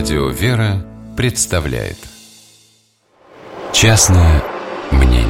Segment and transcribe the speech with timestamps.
[0.00, 0.82] Радио «Вера»
[1.14, 1.98] представляет
[3.70, 4.42] Частное
[4.90, 5.28] мнение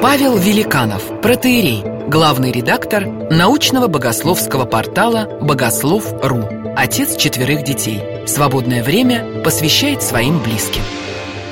[0.00, 8.00] Павел Великанов, протеерей, главный редактор научного богословского портала «Богослов.ру», отец четверых детей.
[8.26, 10.82] Свободное время посвящает своим близким.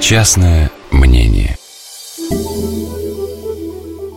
[0.00, 1.59] Частное мнение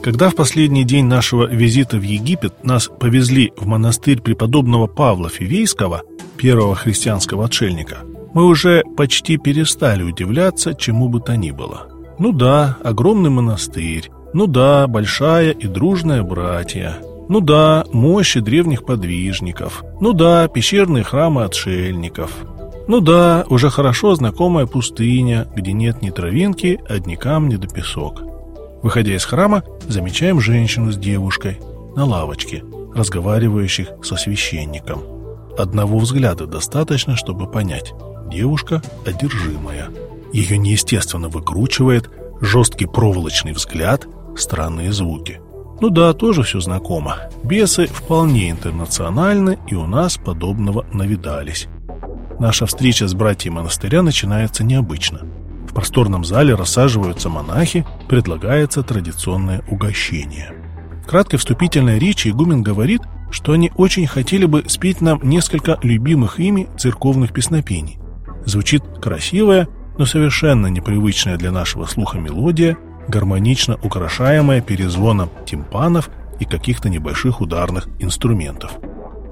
[0.03, 6.01] Когда в последний день нашего визита в Египет нас повезли в монастырь преподобного Павла Фивейского,
[6.35, 7.99] первого христианского отшельника,
[8.33, 11.87] мы уже почти перестали удивляться чему бы то ни было.
[12.19, 16.97] Ну да, огромный монастырь, ну да, большая и дружная братья,
[17.29, 22.29] ну да, мощи древних подвижников, ну да, пещерные храмы отшельников,
[22.89, 28.21] ну да, уже хорошо знакомая пустыня, где нет ни травинки, одни камни да песок–
[28.83, 31.57] Выходя из храма, замечаем женщину с девушкой
[31.95, 35.03] на лавочке, разговаривающих со священником.
[35.57, 37.93] Одного взгляда достаточно, чтобы понять.
[38.29, 39.89] Девушка одержимая.
[40.33, 42.09] Ее неестественно выкручивает
[42.41, 45.39] жесткий проволочный взгляд, странные звуки.
[45.79, 47.29] Ну да, тоже все знакомо.
[47.43, 51.67] Бесы вполне интернациональны, и у нас подобного навидались.
[52.37, 55.21] Наша встреча с братьями монастыря начинается необычно–
[55.73, 60.53] в просторном зале рассаживаются монахи, предлагается традиционное угощение.
[61.03, 63.01] В краткой вступительной речи игумен говорит,
[63.31, 67.97] что они очень хотели бы спеть нам несколько любимых ими церковных песнопений.
[68.45, 76.89] Звучит красивая, но совершенно непривычная для нашего слуха мелодия, гармонично украшаемая перезвоном тимпанов и каких-то
[76.89, 78.71] небольших ударных инструментов.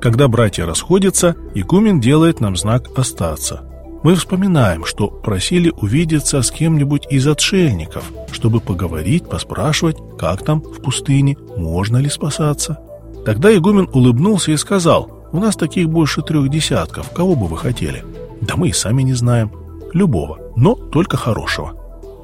[0.02, 3.70] Когда братья расходятся, игумен делает нам знак «остаться»,
[4.03, 10.81] мы вспоминаем, что просили увидеться с кем-нибудь из отшельников, чтобы поговорить, поспрашивать, как там в
[10.81, 12.79] пустыне, можно ли спасаться.
[13.25, 18.03] Тогда игумен улыбнулся и сказал, «У нас таких больше трех десятков, кого бы вы хотели?»
[18.41, 19.52] «Да мы и сами не знаем.
[19.94, 21.77] Любого, но только хорошего».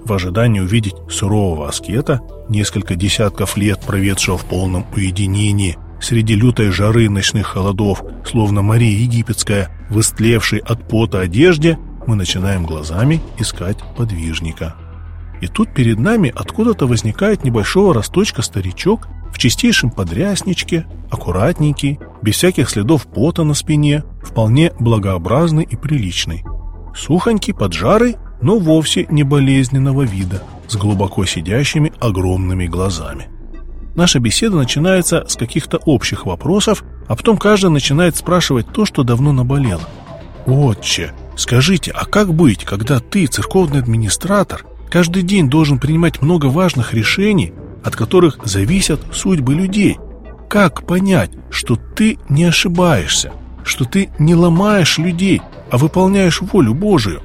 [0.03, 7.09] В ожидании увидеть сурового аскета, несколько десятков лет проведшего в полном уединении, среди лютой жары
[7.09, 14.75] ночных холодов, словно Мария Египетская, в истлевшей от пота одежде, мы начинаем глазами искать подвижника.
[15.41, 22.69] И тут перед нами откуда-то возникает небольшого росточка старичок в чистейшем подрясничке, аккуратненький, без всяких
[22.69, 26.43] следов пота на спине, вполне благообразный и приличный.
[26.95, 33.27] Сухонький, поджарый, но вовсе не болезненного вида, с глубоко сидящими огромными глазами.
[33.97, 39.31] Наша беседа начинается с каких-то общих вопросов, а потом каждый начинает спрашивать то, что давно
[39.33, 39.81] наболело.
[40.45, 46.93] «Отче, скажите, а как быть, когда ты, церковный администратор, каждый день должен принимать много важных
[46.93, 47.53] решений,
[47.83, 49.97] от которых зависят судьбы людей?
[50.47, 53.31] Как понять, что ты не ошибаешься,
[53.63, 55.41] что ты не ломаешь людей,
[55.71, 57.23] а выполняешь волю Божию?»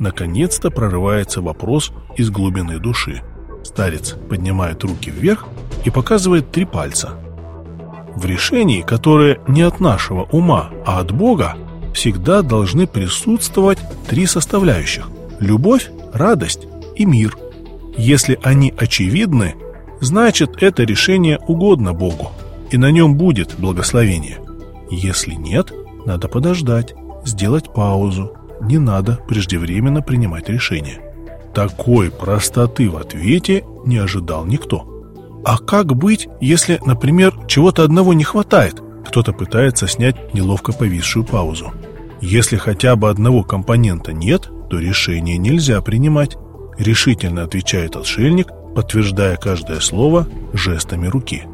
[0.00, 3.22] Наконец-то прорывается вопрос из глубины души.
[3.70, 5.46] Старец поднимает руки вверх
[5.84, 7.10] и показывает три пальца.
[8.16, 11.54] В решении, которое не от нашего ума, а от Бога,
[11.94, 15.08] всегда должны присутствовать три составляющих–
[15.38, 16.66] любовь, радость
[16.96, 17.36] и мир.
[17.96, 19.54] Если они очевидны,
[20.00, 22.32] значит это решение угодно Богу,
[22.72, 24.38] и на нем будет благословение.
[24.90, 25.72] Если нет,
[26.06, 26.94] надо подождать,
[27.24, 31.09] сделать паузу, не надо преждевременно принимать решение.
[31.54, 34.86] Такой простоты в ответе не ожидал никто.
[35.44, 38.80] А как быть, если, например, чего-то одного не хватает?
[39.06, 41.72] Кто-то пытается снять неловко повисшую паузу.
[42.20, 46.36] Если хотя бы одного компонента нет, то решение нельзя принимать.
[46.78, 51.44] Решительно отвечает отшельник, подтверждая каждое слово жестами руки.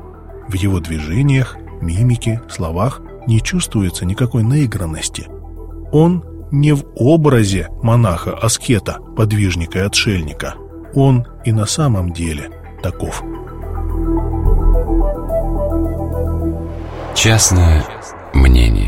[0.49, 5.27] В его движениях, мимике, словах не чувствуется никакой наигранности.
[5.93, 10.55] Он не в образе монаха-аскета, подвижника и отшельника.
[10.95, 12.51] Он и на самом деле
[12.83, 13.23] таков.
[17.15, 17.85] Частное
[18.35, 18.86] мнение